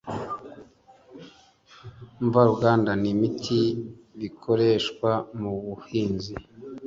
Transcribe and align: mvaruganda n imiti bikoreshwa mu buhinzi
mvaruganda 2.25 2.91
n 3.01 3.03
imiti 3.13 3.59
bikoreshwa 4.19 5.11
mu 5.39 5.53
buhinzi 5.65 6.33